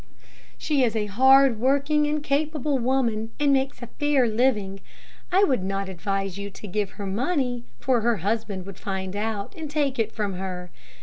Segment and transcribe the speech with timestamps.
[0.57, 4.79] "She is a hard working and capable woman, and makes a fair living.
[5.31, 9.19] I would not advise you to give her money, for her husband would find it
[9.19, 10.71] out, and take it from her.